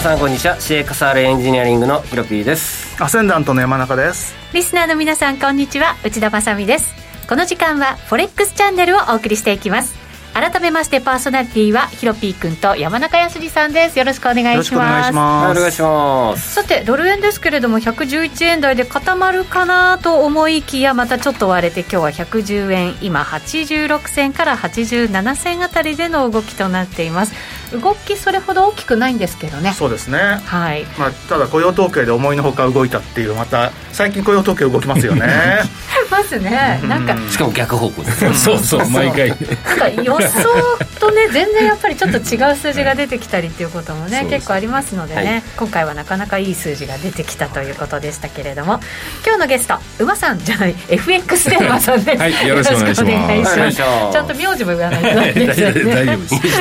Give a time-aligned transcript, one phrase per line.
[0.00, 0.56] 皆さんこんにちは。
[0.56, 2.96] CXR エンジニアリングのヒロピーです。
[3.02, 4.34] アセンダントの山中です。
[4.54, 5.94] リスナーの皆さんこんにちは。
[6.02, 6.94] 内田まさです。
[7.28, 9.94] この時間はフォレックスチャンネルをお送りしていきます。
[10.32, 13.98] 改めましてパーソナリティはヒロピー君と山中康さんです。
[13.98, 15.10] よろしくお願いします。
[15.10, 16.54] お願いします。
[16.54, 29.72] さてドル円ですけれども111円台で固まるかなと思いきやまたちょっと割れて今日は110円今86銭から87銭あたりでの動きとなっています動きそれほど大きくないんですけどね。
[29.72, 30.18] そうですね。
[30.44, 30.84] はい。
[30.98, 35.26] まあただ雇用統計で思いのほか動いたっていうまた最近雇用統計動きますよね
[36.10, 36.80] ますね。
[36.88, 38.34] なんかしかも逆方向です。
[38.44, 39.28] そうそう毎回。
[39.28, 48.80] なんか予想とね全然やっぱりちょっと違う数字が出てきたりっていうこともね結構ありますのでね、はい、今回はなかなかいい数字が出てきたということでしたけれども
[49.24, 53.76] 今日のゲスト馬さんじゃない FX で馬さんです、はい、よろしくお願いします。
[53.76, 56.60] ちゃんと名字も言わないと大丈夫です。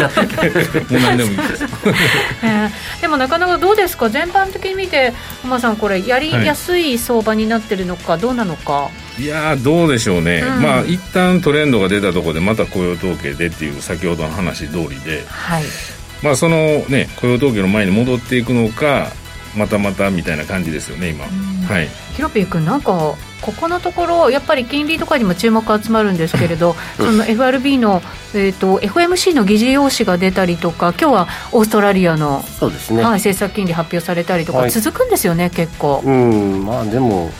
[0.94, 1.66] 何でもいいです、
[3.02, 4.10] でもなかなかどうですか？
[4.10, 5.14] 全般的に見て
[5.44, 15.64] 馬さんこれやりやすい相場になってるのかどうなのか、いやどうでしょうね、うん、まあ一旦トレンドが出たところでまた雇用統計でっていう先ほどの話通りで、はい、
[16.24, 16.58] まあその
[16.90, 19.08] ね雇用統計の前に戻っていくのか
[19.56, 21.88] またまたみたいな感じですよね今、はい。
[22.16, 28.02] ヒロピー君なんかここのところやっぱり金利とかにも注目集まるんですけれど、 その FRB の、
[28.34, 36.04] えーと、FOMC の議事要旨が出たりとか今日はオーストラリアのそうですね、はい、政策金利発表されたりとか、続くんですよね結構。
[36.06, 36.66] うん。
[36.66, 37.32] まあでも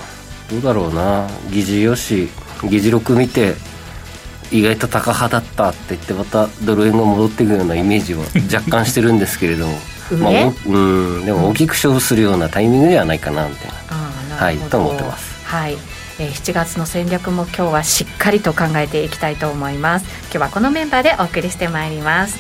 [0.50, 1.28] どうだろうな。
[1.50, 2.28] 議事要旨
[2.68, 3.56] 議事録見て
[4.52, 9.74] 意外と高派だったって言ってまたドル円が戻っていくようなイメージは 若干してるんですけれども。
[10.12, 10.32] まあ、
[10.66, 10.78] う
[11.22, 13.72] んでも大きく勝負するようなタイミングではないかなみたい
[14.32, 15.24] な,、はいと思ってます。
[15.46, 15.78] はい。
[16.18, 20.06] えー、7月の戦略も今日はしっかりと考えていきたいと思います。
[20.24, 22.36] 今日はこのメンバーでお送りしてまいります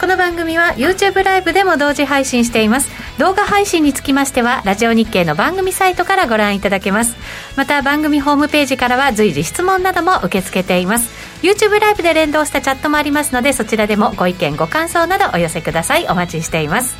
[0.00, 2.90] この番組は YouTube ライブでも同時配信しています。
[3.18, 7.16] 動画配信につきましてはラジオ日経の番組サイトからご覧いただけます。
[7.54, 11.10] また番組ホームページからは随時質問なども受け付けています。
[11.42, 16.06] YouTube ライブで連動したチャットもありますのでそちらでもご意見ご感想などお寄せください。
[16.08, 16.96] お待ちしています。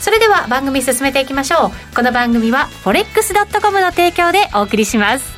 [0.00, 1.94] それでは番組進めていきましょう。
[1.94, 5.37] この番組は forex.com の提供でお送りします。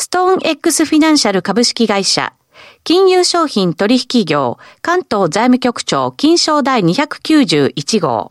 [0.00, 2.32] ストーン X フィナンシャル株式会社
[2.84, 8.30] 金融商品取引業関東財務局長金商第291号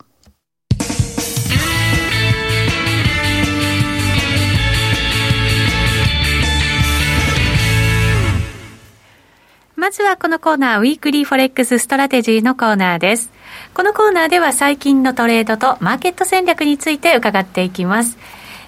[9.76, 13.30] まずはこのコーナー、ウィークリーフォレックスストラテジーのコーナーです。
[13.74, 18.18] このコーナーでは最近のトレードとマーケット戦略について伺っていきます。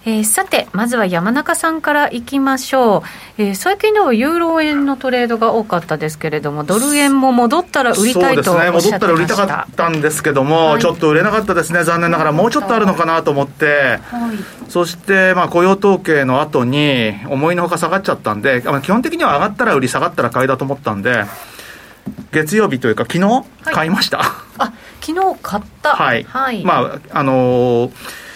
[0.07, 3.03] えー、さて、まずは山中さんからいきましょ
[3.39, 21.25] う、えー、最近ではユーロ円のトレードが多かったですけれども、ドル円も戻ったら売りたいとおっしゃってましたそうですね、戻ったら売りたかったんですけども、はい、ちょっと売れなかったですね、残念ながら、もうちょっとあるのかなと思って、はい、そして、まあ、雇用統計の後に、思いのほか下がっちゃったんで、基本的には上がったら売り、下がったら買いだと思ったんで、
[22.33, 24.23] 月曜日というか、昨日、買いました。
[24.57, 25.91] あ昨日買った。
[25.91, 26.25] はい。
[26.25, 28.30] はい、まあ、あのー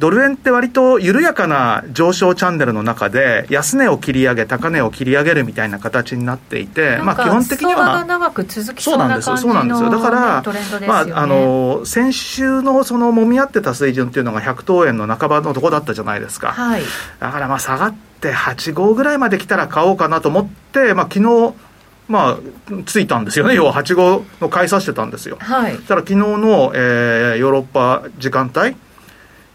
[0.00, 8.02] ドル円って割と緩やかな上昇チャンネルの中で、安値を切り上げ、高値を切り上げるみたいな形になっていて、まあ、基本的には。
[8.06, 9.90] 長く続きそうなんですよ、そうなんですよ。
[9.90, 10.42] だから、
[10.80, 16.52] ね、まあ、あの、先週のその揉み合ってた水準っていうのが100等円の半ばのとこだったじゃないですか。
[16.52, 16.82] はい、
[17.18, 21.54] だからまあ、下がって8号ぐらいまで来たら買おうかなと思って、まあ、昨日、
[22.08, 22.38] まあ、
[22.86, 25.36] ついたんですよね、要は8号の買いさしてたんですよ。
[25.40, 28.74] はい、ただ昨日の、えー、ヨーロッパ時間帯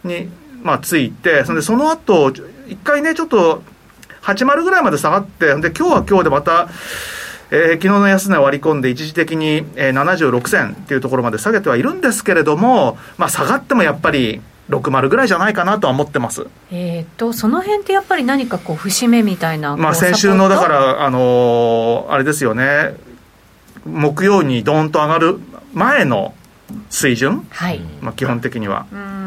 [0.06, 0.30] に、
[0.63, 2.31] まあ、ついて、それでその後
[2.68, 3.62] 一回ね、ちょっと
[4.24, 6.68] 80ぐらいまで下がって、で今日は今日でまた、
[7.52, 16.48] えー、昨日の安値を割り込んで、一時的に、えー、76銭っていうところまで下げてはいるんですけれども、まあ、下がってもやっぱり、60ぐらいじゃないかなとは思ってます。
[16.72, 22.96] えっ、とその辺ってやっぱり何かこう節目みたいなまあ先週のだからあのー、あれですよね。
[23.86, 25.40] 木曜にどーンと上がる
[25.75, 26.34] 前の
[26.90, 28.88] 水準、はい、まあ基本的には。
[28.92, 29.25] うん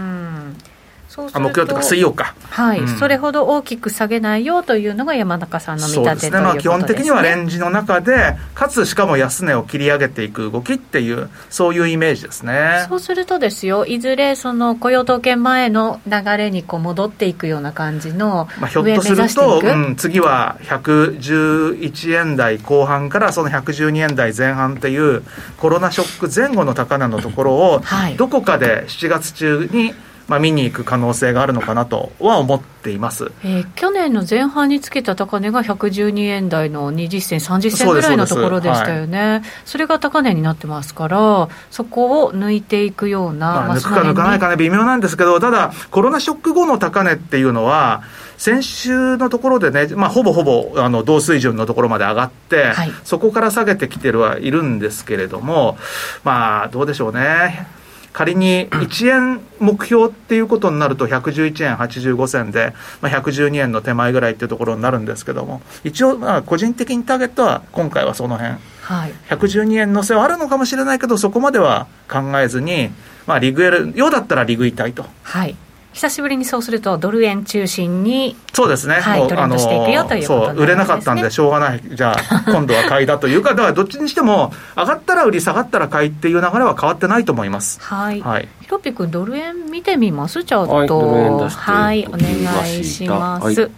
[1.32, 12.86] あ木曜とか水曜か、はい、うん、それほど大きく下げないよというのが山中さんの見立てですね、まあ、基本的にはレンジの中で、かつしかも安値を切り上げていく動きっていう、そういうイメージですね。
[12.88, 25.22] そうするとですよ、いずれその雇用統計前の流れにこう戻っていくような感じの、まあ、ひょっとすると、うん、次は111円台後半からその112円台前半っていう、
[25.58, 27.82] コロナショック前後の高値のところを、
[28.16, 29.94] どこかで7月中に、
[30.28, 48.02] まあ、見に行く可能性があるのかなとは思っています、えー、去年の前半につけた高値が112円台の20銭、30銭ぐらいのところでしたよね、はい、それが高値になってますから、そこを抜いていくような、まあ、抜くか抜かないかね、微妙なんですけど、ただ、コロナショック後の高値っていうのは、
[48.36, 55.76] 先週のところでね、まあ、ほぼほぼあの同水準のところまで上がって、はい、そこから下げてきてるはいるんですけれども、
[56.22, 57.77] まあ、どうでしょうね。
[58.18, 72.90] 仮に1円目標っていうことになると111円85銭で、まあ、112円の手前ぐらいっていうところになるんですけども一応まあ個人的にターゲットは今回はその辺、はい、112円のせはあるのかもしれないけどそこまでは考えずに、
[73.28, 75.06] まあ、リグエルようだったらリグいたいと。
[75.22, 75.54] はい
[75.92, 87.80] 久しぶりにそうすると、ドル円中心に、そうですね、はい、トレンドしていくよということ、ね、売れなかったんで、しょうがない、じゃあ、今度は買いだというか、だからどっちにしても、上がったら売り、下がったら買いっていう流れは変わってないと思います。
[87.80, 93.60] はい、はい、ひろぴくん、ドル円見てみます、ちょっと、はい、お願いします。
[93.60, 93.70] はい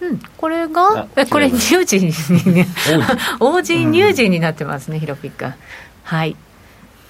[0.00, 2.66] うん、これが、え、これ、乳児にね、
[3.38, 3.64] 王子。
[3.92, 5.54] 乳児になってますね、ひろぴくん。
[6.04, 6.36] はい。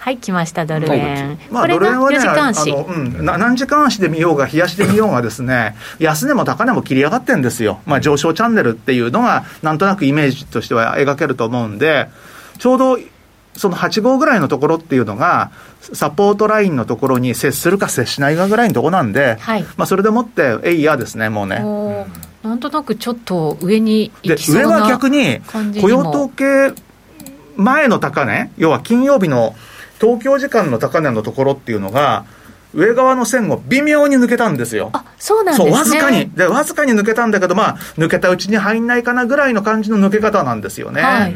[0.01, 1.39] はい、来ました、ドル円。
[1.51, 7.81] まあ、ドル円はね、あの、うん、何時間足で見ようが、冷やしで見ようがですね、安値も高値も切り上がってるんですよ。
[7.85, 12.09] まあ、上昇チャンネルっていうのが、なんとなくイメージとしては描けると思うんで、
[12.59, 12.99] ちょうど、
[13.55, 15.51] その8号ぐらいのところっていうのが、
[15.93, 21.63] サポートラインのところに接するか接しないかぐらいのところなんで、はい、まあ、それでもって、えいやですね、もうね。
[22.43, 25.43] なんとなくちょっと上に行きそうな上は逆に、
[25.79, 26.73] 雇用統計
[27.57, 29.55] 前の高値、要は金曜日の
[30.01, 32.25] 東京時間の高値のところっていうのが、
[32.73, 34.91] 上側の線を微妙に抜けたんですよ。
[34.93, 35.73] あ、そうなんですね。
[35.73, 36.31] わずかに。
[36.31, 41.03] で、わずかに抜けたんだけど、まあ、抜けたうちに入んないかなぐらいの感じの抜け方なんですよね。
[41.03, 41.35] はい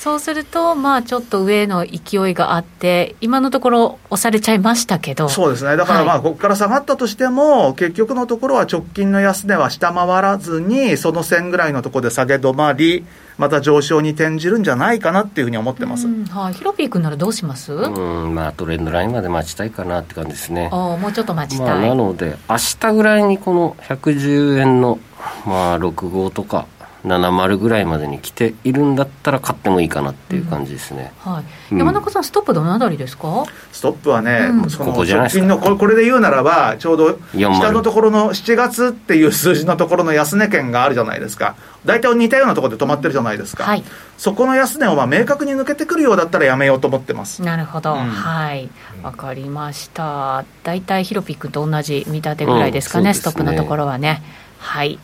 [0.00, 13.04] そうすると、まあ、ちょっと上の勢いがあって、今のところ、押されちゃいましたけどそうですね、だからまあ、ここから下がったとしても、結局のところは直近の安値は下回らずに、その線ぐらいのところで下げ止まり、
[13.40, 17.72] また上昇に転じるんじゃないかなっていうふうに思ってます、はい、ヒロピー君ならどうします？
[17.72, 20.68] うん、まあ、トレンドラインまで待ちたいかなって感じですね。
[20.70, 24.98] あもうちょっと待ちたい、まあ、なので、明日ぐらいにこの110円の、
[25.46, 26.66] まあ、6号とか、
[27.04, 31.44] 70ぐらいまでに来ているんだったら買ってもいいかなっていう感じですね、うん、はい、
[31.78, 33.46] 山中さん、ストップどのあたりですか？
[33.72, 43.84] ストップはね、うん、その直近のこれで言うならば、ちょうど下のところの7月っていう数字のところの安値圏があるじゃないですか、大体似たようなところで止まってるじゃないですか、はい、
[44.18, 47.42] そこの安値をまあ明確に抜けてくるようだったらやめようと思ってます。
[47.42, 48.68] なるほど、うん、はい。
[49.02, 50.44] わかりました。
[50.64, 53.14] 大体ヒロピックと同じ見立てぐらいですかね、ね。
[53.14, 54.22] ストップのところはね。
[54.58, 54.98] はい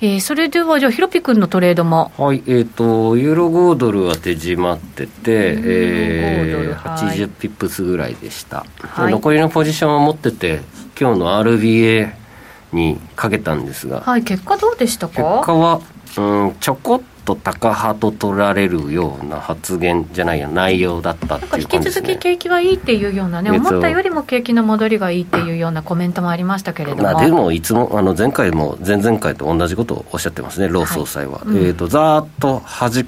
[0.00, 2.12] えー、それではじゃあヒロピ君のトレードも。
[2.16, 10.60] はいえっ、ー、とユーロ5ドルは手締まってて、えー、80ピップスぐらいでした、はい、残りのポジションを持ってて
[10.98, 12.12] 今日の RBA
[12.72, 14.00] にかけたんですが。
[14.00, 15.14] はい結果どうでしたか？
[15.14, 15.80] 結果は
[16.18, 31.40] うんちょこっと高派と取られるような発言じゃないや内容だったっていう感じです、ね、引き続き景気はいいっていうようなね思ったよりも景気の戻りがいいっていうようなコメントもありましたけれども、まあ、でもいつもあの前回も前々回と同じことをおっしゃってますね労総裁は、は。
[31.46, 33.04] いうん、えっ、ー、とざーっとはじえっ、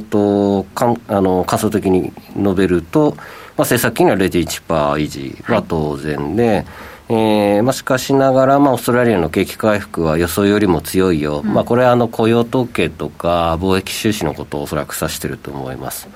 [0.00, 3.22] ー、とかんあの仮想的に述べると、まあ、
[3.58, 6.66] 政策金利は0.1%維持は当然で、はい
[7.08, 16.08] えーまあ、しかしながら、まあ、オーストラリアの景気回復は予想よりも強いよ、うん、まあ、これはあの雇用統計とか貿易収支のことをおそらく指していると思います。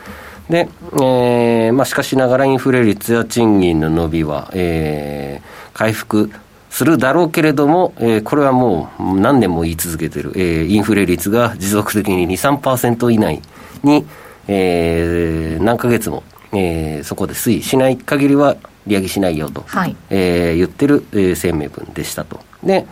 [0.49, 6.30] で、えーまあ、しかしながらインフレ率や賃金の伸びは、えー、回復
[6.70, 13.40] するだろうけれども、えー、これはもう何年も言い続けている、えー、インフレ率が持続的に2、3%以内
[13.85, 14.04] に、
[14.49, 22.40] えー、何ヶ月も、えー、そこで推移しない限りは利上げしないよと、はい、えー、言ってる、えー、声明文でしたと。
[22.62, 22.87] で、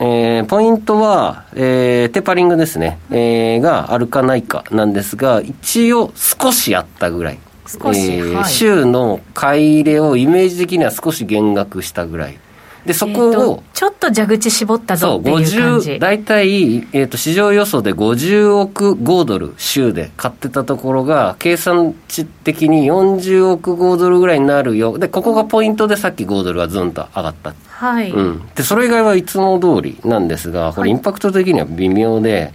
[0.00, 7.38] えー、ポイントは、えー、テーパリングですね、えー、があるかないかなんですが、一応少しあったぐらい。
[7.66, 12.38] 少し、えーはい、週の買い入れをイメージ的には少し減額したぐらい。
[12.86, 15.98] で、そこを、えー、ちょっと蛇口絞ったぞっていう感じ。
[15.98, 24.98] 大体、えっ、ー、と、市場予想で50億5ドル週で買ってたところが、計算値的に40億5ドルぐらいになるよ。
[24.98, 27.54] で、ここがポイントでさっき5ドルがズンと上がった。
[27.68, 28.10] はい。
[28.10, 28.48] うん。
[28.54, 32.52] で、それ以外はいつも通りなんですが、これインパクト的には微妙で、はい、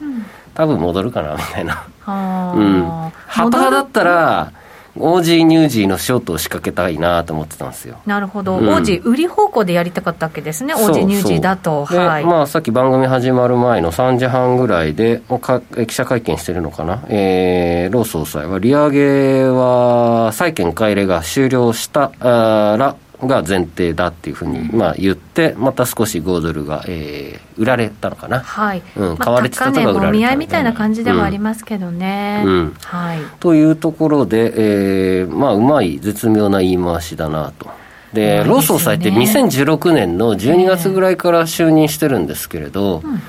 [0.55, 1.85] 多分戻るかな、みたいな。
[2.07, 3.11] うん。
[3.27, 4.51] ハタだったら、
[4.97, 7.99] オージーニュージーのショートを仕掛けたいなと思ってたんですよ。
[8.05, 11.85] なるほど、うん、オージー売り方向でやりたかったわけですね、オージーニュージーだと。
[11.85, 28.81] はい、まあ、さっき番組始まる前の3時半ぐらいで、か記者会見してるのかな、えー、ロー総裁は、利上げは債券買い入れが終了したら、が前提だっていうふうに、まあ、言って、また少し豪ドルが、えー、売られたのかな、はい。
[28.95, 32.43] うん、買われてたとか売られた、ね、もみ合いみたいな感じではありますけどね。
[32.45, 37.69] うん、うん、はい、というところで、えーまあ、うまい、絶妙な言い回しだなと。
[38.13, 43.21] で、ローソンさんって2016年の12月ぐらいから就任してるんですけれど、えーうん、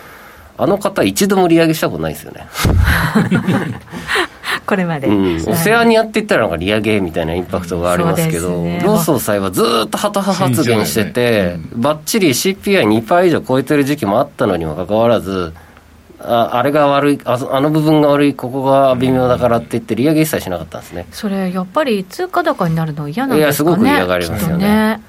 [0.59, 2.47] あの方、一度も利上げしたことないですよね。
[4.67, 15.55] これまで、うん、オセアニアって言ったらなんか利上げみたいなインパクトがありますけど、ね、ローソン裁はずっとハト派発言してて、ばっちり CPI2% 以上超えてる時期もあったのにもかかわらず、
[16.19, 21.07] ああれが悪いあ、あの部分が悪い、ここが微妙だからって言って、利上げ一切しなかったんですね。
[21.13, 25.01] それ、やっぱり通貨高になるの嫌なんですかね、いや、すごく嫌がりますよね。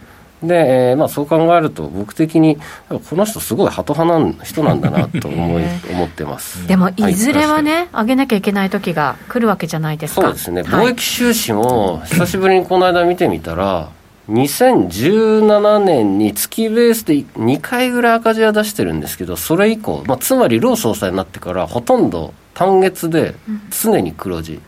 [0.44, 2.58] で、えーまあ、そう考えると、僕的に、
[2.89, 6.67] この人、すごいハト派な人なんだなと思い 思ってます。
[6.67, 10.22] でも、いずれはね、上げなきゃいけない時が来るわけじゃないですか。
[10.22, 13.89] そうですね、貿易収支も、久しぶりにこの間見てみたら、
[14.29, 23.34] 2017年に月ベースで2回ぐらい赤字は出してるんですけど、それ以降、まあ、つまり、ロー総裁になってから、ほとんど単月で
[23.72, 24.53] 常に黒字。
[24.53, 24.62] うん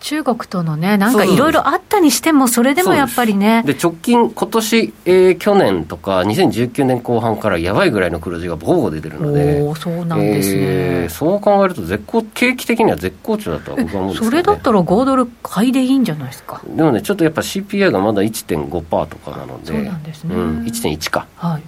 [0.00, 3.62] 中国とのね、なんかいろいろあったにしても、それでもやっぱりね。
[3.66, 16.62] で直近、今年、えー、去年とか、2019年後半からやばいぐらいの黒字がボコ出てるので、おそうなんですね、えー、そう考えると絶好、景気的には絶好調だとは僕は思うんですよ、ね、それだったら5ドル買いでいいんじゃないですか。
[16.66, 21.62] でもね、ちょっとやっぱ CPI がまだ1.5%とかなので、そうなんですね、うん、1.1か、はい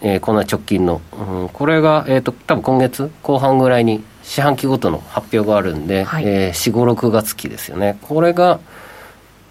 [0.00, 7.96] えー、こんな直近の、うん、これが、えーと、多分今月後半ぐらいに四半期ごとの発表があるんで、はいえー、4、5、6月期ですよね。
[8.02, 8.58] これが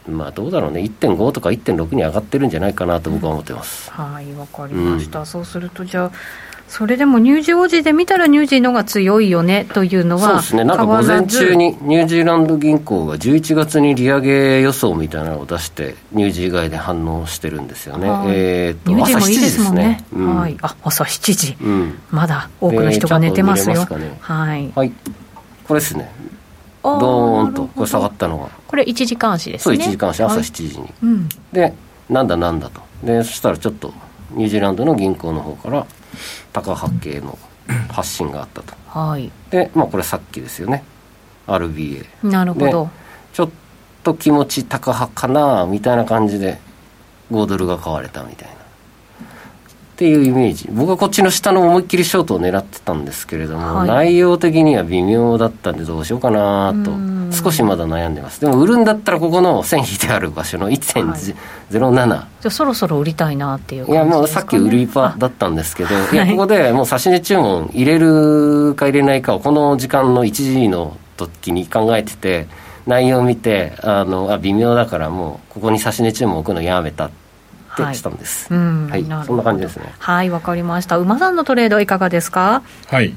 [0.07, 3.91] まあどうだろうね、1.5とか1.6に上がってるんじゃないかなと僕は思ってます。
[3.97, 5.21] うん、はい、わかりました。
[5.21, 6.11] うん、そうするとじゃあ
[6.67, 20.05] それでもニュージー王子で見たらニュージーのが強いよねというのはそうですね、なんか午前中にニュージーランド銀行が11月に利上げ予想みたいなのを出して、ニュージー以外で反応してるんですよね、えーと、ニュージーもいいですもんね、ね。
[20.13, 24.91] うん、はい、あ朝7時、うん、まだ多くの人が寝てますよ、えーね、はい、はい、
[25.67, 26.11] これですね、
[26.83, 27.67] ドーンと。
[27.67, 31.73] これ下がったのが、これ1時間足ですね、そう、1時間足、朝7時に、はいうん、で、
[32.09, 33.93] なんだなんだと、でそしたらちょっと、
[34.31, 35.85] ニュージーランドの銀行の方から、
[36.53, 37.37] 高波系の
[37.89, 40.83] 発信があったと、はい、で、まあ、これさっきですよね。
[41.47, 42.89] RBA なるほど。
[43.33, 43.49] ちょっ
[44.03, 46.59] と気持ち高派かなみたいな感じで
[47.31, 48.55] 5ドルが買われたみたいな
[49.95, 50.67] っていうイメージ。
[50.73, 56.91] 僕はこっちの下の思いっきりショートを狙ってたんですけれども、はい、内容的には微妙だったんでどうしようかなと
[57.33, 58.41] 少しまだ悩んでます。
[58.41, 66.13] でも売るんだったらここの線引いてある場所の1.07、はい、じゃあそろそろ売りたいなっていう、ね、いやもうさっき売り場だったんですけどい。
[66.13, 72.47] やここでもう差し値注文入れるか入れないかをこの時間の1時の時に考えてて
[72.85, 77.24] 内容を見てあのあ微妙だからもうここに差し値注文置くのやめたって
[77.93, 78.53] したんです。
[78.53, 79.93] はい、はい、そんな感じですね。
[79.99, 80.97] はい、わかりました。
[80.97, 82.63] 馬さんのトレードいかがですか？
[82.87, 83.13] はい。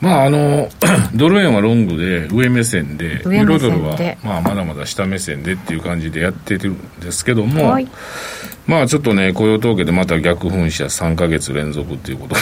[0.00, 0.68] まああの
[1.14, 7.88] ドル円はロングで上目線で上目ロドルは、まあ、まだまだ下目線でっていう感じでやってるんですけども、はい
[8.68, 12.40] まあちょっとね雇用統計でまた逆噴射3か月連続っていうことで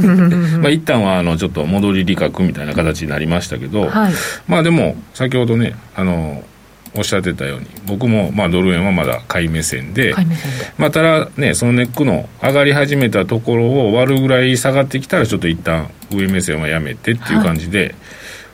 [0.58, 4.12] まあ一旦はあのちょっと戻り利確みたいな形になりましたけど、はい
[4.48, 6.42] まあでも先ほどねあの
[6.94, 10.36] おっしゃってたように僕もまあドル円はまだ買い目線で線で
[10.76, 17.94] まあ、ただね、そのネックの上がり始めたところを割るぐらい下がってきたら、ちょっと一旦上目線はやめてっていう感じで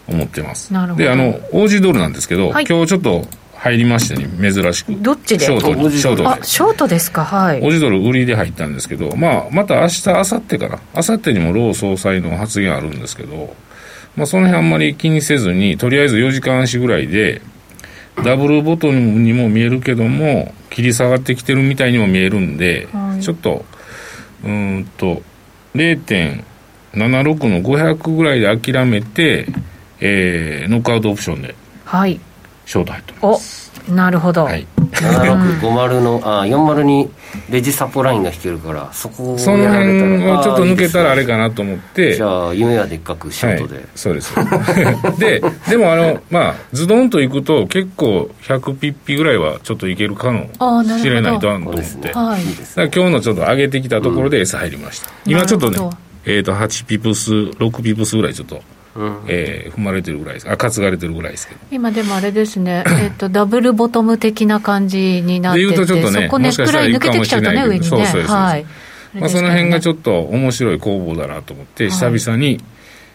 [0.06, 0.72] 思ってます。
[0.72, 4.94] なるほどで、あの、オージードルなんですけど、はい今日ちょっと入りましたね、珍しく。
[5.00, 5.44] どっちで？
[5.46, 6.28] ショートショートで。
[6.28, 7.24] あショートですか？
[7.24, 10.78] はいオージードル売りで入ったんですけど、まあ、また明日、明後日かな？
[10.94, 13.56] 明後日にもロー総裁の発言あるんですけど、
[14.14, 17.40] まあ、その辺あんまり気にせずに、とりあえず4時間足ぐらいで、
[18.24, 23.64] ダブルボトムにも見えるけども、切り下がってきてるみたいにも見えるんで、はいちょっと、
[24.44, 25.22] うーんと、
[25.74, 26.42] 0.76
[26.94, 29.46] の500ぐらいで諦めて、
[30.00, 31.54] えー、ノックアウトオプションで
[31.84, 32.20] はい
[32.66, 33.72] ショート入っております。
[33.88, 34.66] おなるほど、はい。
[34.96, 37.08] 7650のあ40に
[37.50, 44.34] レジサポラインが引けるからそこをその辺らをちょっと抜けたらあれかかなと思って、じゃあ夢はでっかくショートで、はい、そうです。
[45.18, 50.98] ででもあのまあズドンといくと結構100ピッピぐらいはちょっといけるかもあーなるほど。
[50.98, 52.42] しれないとはと思って、ですね、はい。
[52.76, 55.78] 今日のちょっと上げてきたところで餌入りました、今ちょっとね
[56.28, 58.60] えー、と8ピプス6ピプスぐらいちょっと、
[58.96, 67.86] うんえー踏まれてるぐらいですあ担がれてるぐらいですけど今でもあれですね、 えっと、ダブルボトム的な感じになってて、で言うとちょっとねそこね、くらい抜けてきちゃうとね、上にね。
[67.86, 68.66] しれないけどそうそうそうはい。
[69.14, 72.60] まあ、その辺がちょっと面白い攻防だなと思って、久々に、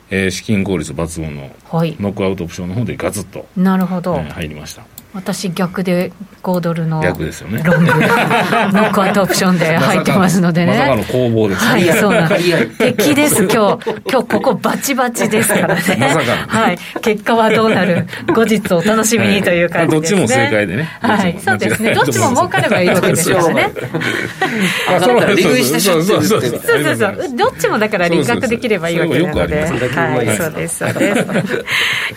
[0.10, 1.78] えー資金効率抜群のと。
[1.78, 1.96] はい。
[2.00, 4.16] ノックアウトオプションの方でガツッと、なるほど。
[4.16, 10.72] えー入りました私逆で5ドルの逆ですよねロングノックアウトオプションで入ってますのでね。
[10.72, 13.92] まさかの攻防ですね、はい、そうなん張り合い敵です、今日。
[14.10, 15.82] 今日ここバチバチですからね。
[16.00, 16.78] まさかはい。
[17.02, 18.08] 結果はどうなる？
[18.34, 20.20] 後日お楽しみにという感じですね。
[20.20, 21.38] どっちも正解でねはい。
[21.44, 21.94] そうですね。
[21.94, 23.72] どっちも儲かればいいわけですからね。
[24.88, 27.36] あそうそうそう言ってみたそうそうそう。
[27.36, 29.62] どっちもだから輪郭できればいいわけなので。
[29.62, 31.26] はい、そうです、そうです。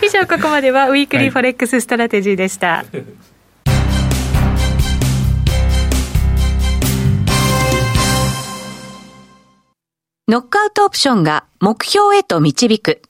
[0.02, 2.83] 以上、ここまではウィークリーフォレックスストラテジーでした。
[10.26, 13.02] ノックアウトオプションが目標へと導く。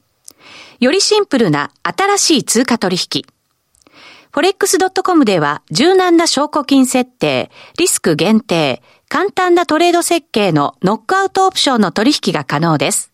[0.81, 3.25] よりシンプルな新しい通貨取引。
[4.33, 13.13] forex.com では柔軟な証拠金設定、リスク限定、簡単なトレード設計のノックアウトオプションの取引が可能です。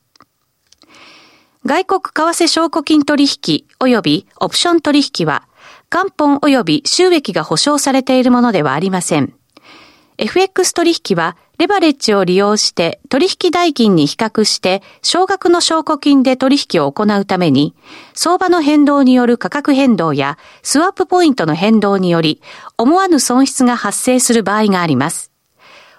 [1.63, 5.47] 外国為替証拠金取引及びオプション取引は
[5.91, 9.33] 元本及び収益が保証されているものではありません。
[10.17, 17.75] FX 取引はレバレッジを利用して取引代金に比較して少額の証拠金で取引を行うために
[18.13, 22.41] 相場の変動による価格変動やスワップポイントの変動により
[22.77, 25.30] 思わぬ損失が発生する場合があります。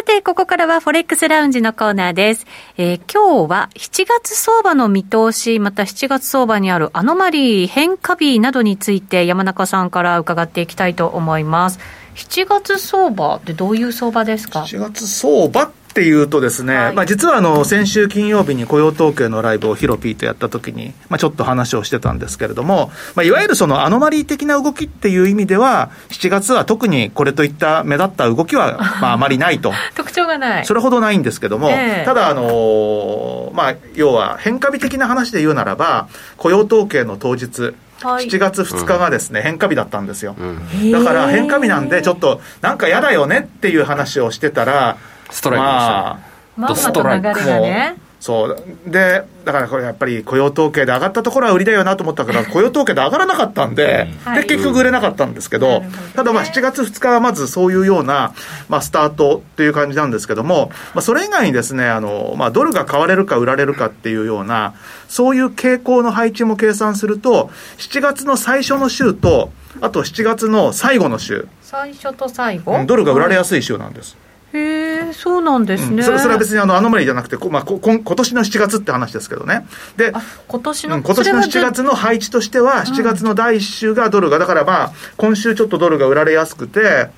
[0.00, 2.46] さて、ここからはフォレックスラウンジのコーナーです。
[2.78, 11.78] えー今日は7月相場の見通し、また7月相場にあるアノマリー、変化日などについて山中さんから伺っていきたいと思います。
[12.14, 29.72] 7月相場ってどういう相場ですか？4月相場っていうとですね、はいまあ、実はあの先週金曜日に雇用統計のライブをヒロピーとやった時に、まあ、ちょっと話をしてたんですけれども、まあ、いわゆるそのアノマリー的な動きっていう意味では7月は特にこれといった目立った動きは まああまりないと。
[29.96, 30.66] 特徴がない。
[30.66, 37.62] それほどないんですけども、ええただ、あのーまあ、要は変化日的な話で言うならば、雇用統計の当日、
[38.02, 40.34] はい7月2日がですね、変化日だったんですよ。
[40.38, 44.96] うんだから変化日なんで、ちょっとなんか嫌だよねっていう話をしてたら、
[45.30, 46.30] ストライクでしたね。
[46.56, 47.96] まあ、まんまと流れがね。
[48.20, 48.64] そう。
[48.86, 55.82] でだからこれやっぱり雇用統計で上がったところは売りだよなと思ったから雇用統計で上がらなかったんで,、で結局売れなかったんですけど、
[56.14, 58.34] ただまあ7月2日はまずそういうような、
[58.68, 64.74] まあ、スタートっていう感じなんですけども、まあ、それ以外にですねあの、まあ、ドルが買われるか売られるかっていうような
[65.08, 71.48] そういう傾向の配置も計算すると7月の最初の週とあと7月の最後の週。
[71.62, 72.84] 最初と最後？
[72.84, 74.16] ドルが売られやすい週なんです、
[74.52, 79.66] へえそうなんですね、うん、それそれは別にあのアノマリーじゃなくて、まあ、こ今年の7月って話ですけどね。
[79.96, 80.12] で
[80.48, 87.08] 今年の、うん、今年の7月の配置としては7月の第1週がドルがだからまあ今週ちょっとドルが売られやすくて、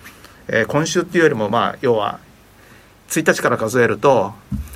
[0.49, 2.19] えー、今週っていうよりもまあ要は
[3.09, 4.35] 1日から数えると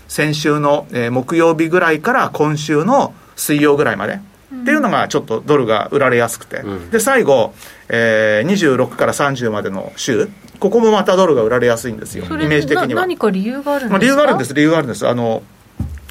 [0.09, 4.21] 先週の、えー、木曜日ぐらいから今週の水曜ぐらいまで
[4.55, 7.55] っていうのがちょっとドルが売られやすくて、うん、で最後、
[7.89, 10.29] えー、26から30までの週。
[10.59, 13.03] ここもまたドルが売られやすいんですよ、イメージ的には。
[13.03, 15.07] 何か理由があるんですか、まあ、理由があるんです、理由があるんです。
[15.07, 15.43] あの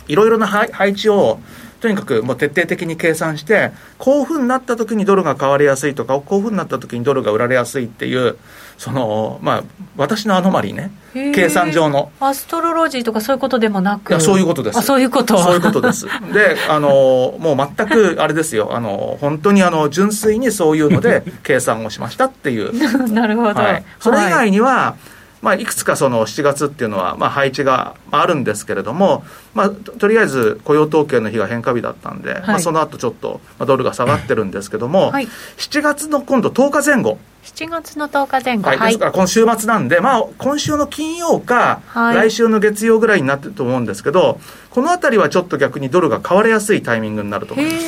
[0.07, 1.39] いろいろな配置を
[1.81, 8.37] とにかくもう徹底的に計算して、こういうふうになった時にドルが買われやすいとか、こういうふうになった時にドルが売られやすいっていう、
[8.77, 9.63] その、まあ、
[9.97, 12.11] 私のアノマリーね、計算上の。
[12.19, 14.09] アストロロジーとかそういうことでもなく。
[14.09, 14.79] いや、そういうことです。
[14.79, 15.37] あ、そういうこと。
[15.37, 16.05] そういうことです。
[16.33, 22.73] で、あの、もう全く、あれですよ、あの、本当にあの、純粋にそういうので 計算をしましたっていう。
[23.11, 23.61] なるほど。
[23.61, 25.14] はい、それ以外には、はい
[25.45, 35.27] まあ、いくつかその7月っていうのは、まあ、配置があるんですけれども、まあ、とりあえず雇用統計の日が変化日だったんで、はい、まあ、その後ちょっとドルが下がってるんですけども、はい、
[35.57, 37.19] 7月の今度10日前後。
[37.43, 44.39] 7月の10日前後、はい、ですから今週末なんで、まあ、今週の金曜か、来週の月曜ぐらいになってると思うんですけど、
[44.71, 47.85] このあたりはちょっと逆にドルが買われやすいタイミングになると思います。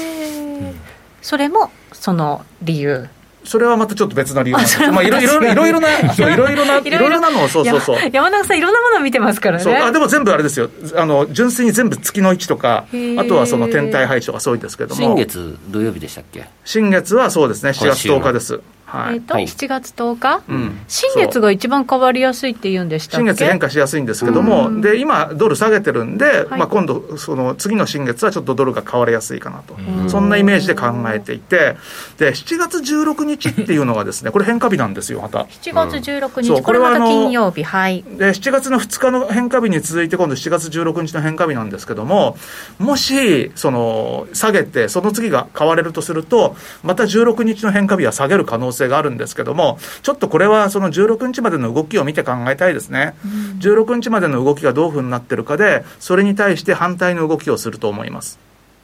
[1.23, 3.09] それもその理由
[3.47, 7.97] それはまたちょっと別の理由なんですまあ、いろいろいろいろな、いろいろな、いろいろなのを、そうそうそう。
[8.11, 9.77] 山中さん、いろんなものを見てますからね。
[9.77, 12.85] あでも全部あれですよ、あの純粋に全部月の位置とか、
[13.17, 15.01] あとはその天体配置とかそういうんですけども。
[15.01, 16.45] 新月土曜日でしたっけ？
[16.65, 18.61] 新月はそうですね、7月10日です。
[18.87, 29.75] はい、えっ、ー、と、はい、7月10日、うん、新月が一番変わりやすいっていうんでした新月変化しやすいんですけども、で今、ドル下げてるんで、はい、まあ、今度、その次の新月はちょっとドルが変わりやすいかなと、
[30.07, 31.75] そんなイメージで考えていて、
[32.17, 35.39] で7月16日っていうのがですね、これ、変化日なんですよ、また。
[35.39, 38.03] 7月16日、うん、これは金曜日、はい。
[38.03, 42.37] で7月の2日の変化日に続いて、今度7月16日の変化日なんですけども、
[42.79, 58.37] もしその下げて、その次が買われるとすると、また16日の変化日は下げる可能性があるんですけども、ちょっとこれはその16日までの動きを見て考えたいですね、うん、16日までの動きがどういうふうになってるかで、それに対して反対の動きをすると思います。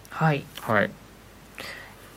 [0.10, 0.92] はい、はい。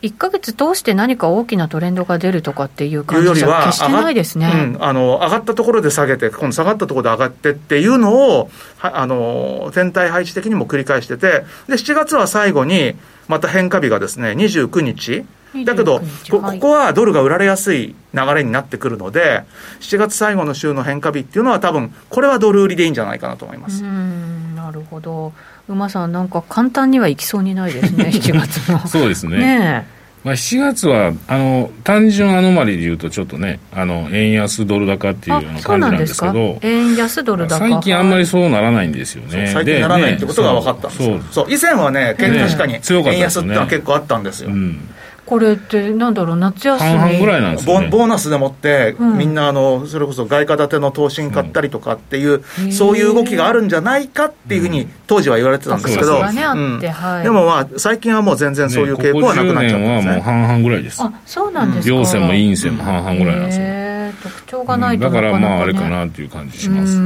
[0.02, 12.94] 1か月通して何か大きなトレンドが出るとかっていう感じじゃ決してないですね、うん、あの上がったところで下げて、今度下がったところで上がってっていうのを、あの天体配置的にも繰り返してて、で7月は最後に、
[13.26, 15.24] また変化日がですね29日、
[15.64, 19.42] だけど、ここはドルが売られやすい流れになってくるので、
[19.80, 23.82] 7月最後の週の変化日っていうのは、多分これはドル売りでいいんじゃないかなと思います。
[23.82, 25.32] なるほど、
[25.68, 28.86] 馬さん、なんか簡単にはいきそうにないですね、 7月の。
[28.86, 29.38] そうですね。
[29.38, 36.58] ねまあ、7月はあの単純アノマリでいうとちょっとねあの円安ドル高っていうような感じなんですけど。
[36.62, 39.48] 円安ドル高最近あんまりそうならないんですよね。
[39.52, 41.46] 最近ならないってことが分かったんですよ、そう。
[41.48, 44.88] 以前はね確かに円安ってのは結構あったんですよ、うん
[45.26, 46.90] これってなんだろう夏休み。
[46.90, 47.88] 半々ぐらいなんですね。
[47.90, 56.80] ボーナスでもって、うん、みんなあのそれこそ外貨建ての投資に買ったりとかっていう、うん、そういう動きがあるんじゃないかっていうふうに当時は言われてたんですけど、うん。
[56.80, 61.02] でもまあ最近はもう全然そういう傾向はなくなっちゃったんです、ね、はもう半々ぐらいです。
[61.02, 61.94] あそうなんですか。
[61.94, 66.96] 陽線も陰線も半々ぐらいなんですよ、特徴がないとだからまああれかなっていう感じします、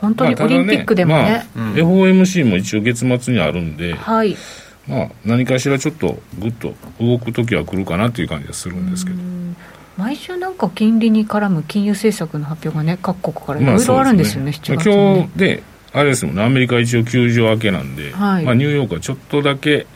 [0.00, 4.36] 本当にオリンピックでもね,、まあ、ね FOMC も一応月末にあるんで、はい
[4.86, 9.18] まあ、何かしらちょっとぐっと動く時は来るかなという感じがするんですけど。
[9.96, 19.86] 毎週なんか金利に絡む金融政策の発表がね、各国からいろいろあるんですよね、まあ、ね今日で、あれですもんね、アメリカ一応休場明けなんで、はい、まあ、ニューヨークはちょっとだけ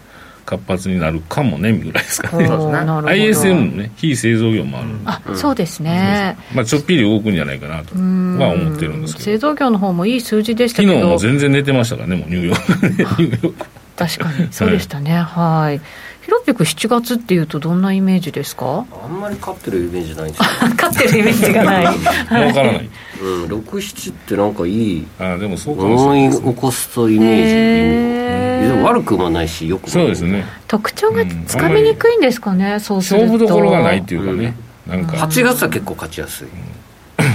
[0.46, 12.86] 活発になるかもねぐらいですかね、 ISM のね、非製造業もある、あそうですね、まあ、ちょっぴり動くんじゃないかなとは思ってるんですけど、製造業の方もいい数字でしたけど、昨日も全然寝てましたからね、もうニューヨーク、
[13.22, 13.66] ニューヨーク。
[13.98, 14.48] 確かに。
[14.54, 15.16] そうでしたね。
[15.18, 15.80] はい、
[16.24, 18.84] ヒロピク7月っていうとどんなイメージですか？
[19.04, 20.46] あんまり勝ってるイメージないんですよ。
[20.80, 21.86] 勝ってるイメージがない。
[22.28, 22.88] 分からない。
[23.20, 30.44] うん、67ってなんかいいあでもそうかもしれない、思い起こすとイメージ、でも悪くもないしよくそうですね。
[30.68, 33.26] 特徴がつかみにくいんですかね、うん、そうすると。
[33.26, 34.54] 勝負どころがないっていうかね、
[34.86, 35.16] うん、なんか。
[35.16, 36.46] 8月は結構勝ちやすい、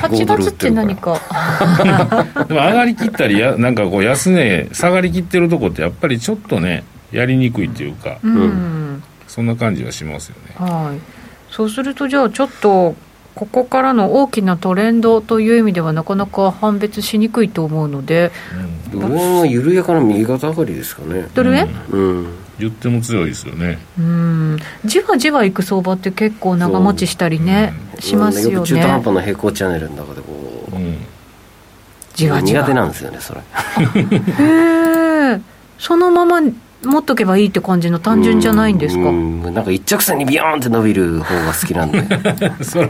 [0.08, 1.20] 8月って何か。
[2.48, 10.56] でも上がりきったりやなんかこう安値下がりきってるとこってやっぱりちょっとねやりにくいっていうか、うん、そんな感じはしますよね。
[10.58, 11.00] はい。
[11.50, 12.96] そうするとじゃあちょっと
[13.36, 18.32] ここからの大きなトレンドという意味ではなかなか判別しにくいと思うので、
[18.94, 21.28] うん、ドル円は緩やかな右肩上がりですかね。
[21.34, 23.80] ドル円、うん、うん言っても強いですよね。
[23.98, 24.60] うん。
[24.86, 28.68] じわじわいく相場って結構長持ちしたりね、うん、しますよね。
[28.68, 30.98] 中途半端な平行チャンネルの中でこう、うん、
[32.14, 32.62] じわじわ。
[32.62, 33.42] 苦手なんですよねそれ。
[33.42, 35.42] へえ
[35.80, 36.42] そのまま
[36.84, 39.12] 持っとけばいいって感じの単純じゃないんですか？
[39.12, 42.04] なんか一直線にビヨーンって伸びる方が好きなんで。
[42.64, 42.90] そら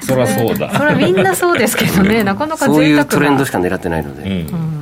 [0.00, 0.72] そらそうだ。
[0.78, 2.22] それはみんなそうですけどね。
[2.22, 4.81] なかなかそういうトレンドしか狙ってないので、うん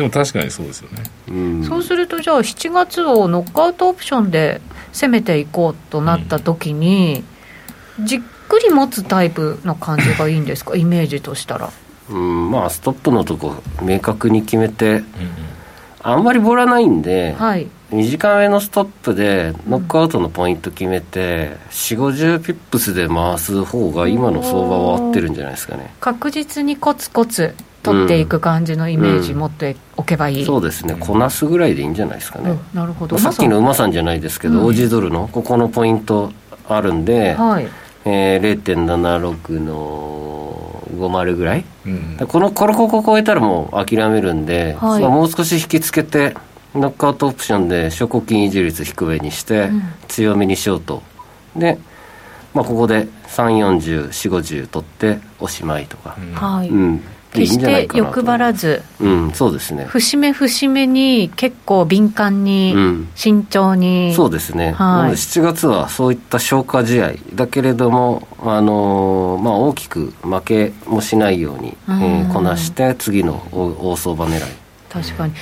[0.00, 7.22] でも確かにそうですよね、うん、そうするとじゃあ7月をノックアウトオプションで攻めていこうとなった時に、
[7.98, 10.74] うん、じっくり持つタイプの感じがいいんですか？
[10.74, 11.70] イメージとしたら。
[12.08, 12.50] うん。
[12.50, 15.04] まあストップのとこ明確に決めて、うん
[16.02, 25.92] あんまりボラないんで、はい、短めのストップでノックアウトのポイント決めて4 5 0ピップスで回す方が今の相場は合ってるんじゃないですかね。
[26.00, 30.40] 確実にコツコツ取っていく感じのイメージ持っておけばいい、うん。
[30.40, 30.96] うん、そうですね。
[30.98, 33.18] こなすぐらいでいいんじゃないですかね、なるほど。
[33.18, 36.32] さっきの馬さんじゃないですけど、オージードルのここのポイント
[36.68, 37.68] あるんで、はい。
[38.04, 46.34] えー、0.76の50ぐらい、うん、このこのここ超えたらもう諦めるんで、はい、もう少し引きつけて
[46.74, 49.70] ノックアウトオプションで証拠金維持率低めにして
[50.08, 51.02] 強めにしようと、
[51.56, 51.78] で、
[52.54, 59.84] まあ、ここで3404050取っておしまいとか、はい、うん決して欲張らず、うん、そうですね。
[59.84, 62.74] 節目節目に結構敏感に、
[63.14, 74.59] 慎重に、うん、そうですね、はい、7月はそういった消化試合だけれども、あのー、まあ、大きく負けもしないように、えー、こなして次の大相場狙い
[74.92, 75.32] 確かに。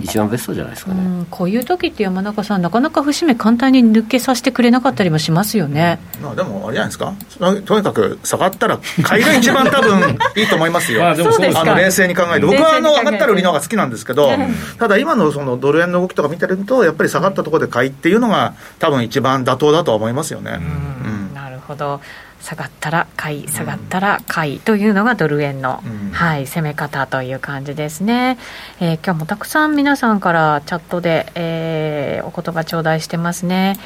[0.00, 7.12] 一番ベストじゃないですかね、うん、こういう時って山中さんなかなか節目簡単に抜けさせてくれなかったりもしますよね、まあ、でもあれじゃないですか？
[7.38, 11.00] とにかく下がったら買いが一番多分いいと思いますよ。
[11.00, 12.46] まあでもそうあの冷静に考えて。
[12.46, 14.30] 僕はあの上がったら売りの方が好きなんですけど
[14.78, 22.00] ただ今のそのドル円の動きとか見てるとやっぱり下がったところで買いっていうのが多分一番妥当だと思いますよね、うん、なるほど
[22.44, 28.38] 下がったら買い下がったら買いというのがドル円の、うん、はい、攻め方という感じですね、
[28.80, 33.78] えー、今日もたくさん皆さんからチャットで、えー、お言葉頂戴してますね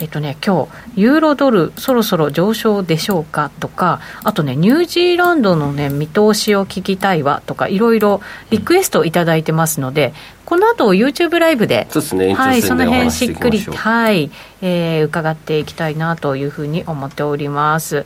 [0.00, 8.20] えっ、とね、今日、ユーロドルそろそろ上昇でしょうかとか、あとね、ニュージーランドのね、見通しを聞きたいわとか、いろいろ
[8.50, 10.12] リクエストを頂いてますので、
[10.44, 14.30] この後 YouTube ライブで、そうですね、はい、その辺しっくり、はい、
[14.62, 18.04] えー、伺っていきたいなというふうに思っております。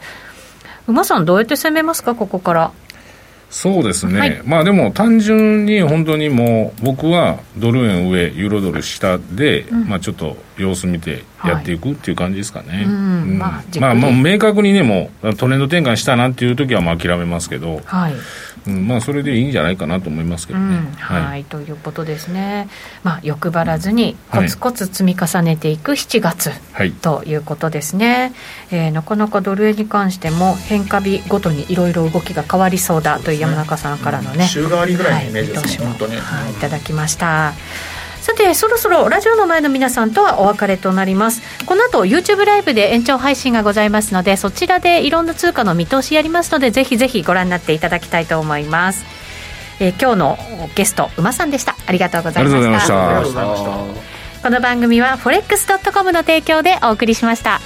[0.86, 2.70] 馬さん、どうやって攻めますか、ここから？
[3.50, 18.14] そうですね、はい、まあでも単純に本当にもう僕はドル円上ユーロドル下で、うん、まあちょっと様子見てやっていくっていう感じですかね、まあ、まあもう明確にねもうトレンド転換したなっていう時はまあ諦めますけど、はい。
[18.66, 22.68] うん、まあそれでいいんじゃないかなと思いますけどね、うん、はい、はい、ということですね。
[23.02, 28.32] まあ欲張らずにコツコツ積み重ねていく7月、はい、ということですね、
[28.70, 37.52] えー、なかなかドル円に関しても変化日ごとにいろいろ動きが変わりそうだという山中さんからのね、週替わりぐらいのイメージですね、はい、本当に、はい、いただきました
[38.28, 41.40] さてそろそろラジオの前の皆さんとはお別れとなります。
[41.64, 49.02] この後 YouTube ライブで延長配信がございますのでそちらでいろんな通貨の見通しやりますのでぜひぜひご覧になっていただきたいと思います。
[49.80, 50.38] えー、今日の
[50.74, 51.74] ゲスト馬さんでした。
[51.86, 53.16] ありがとうございました。
[53.16, 54.18] ありがとうございました。
[54.42, 57.60] この番組は forex.com の提供でお送りしました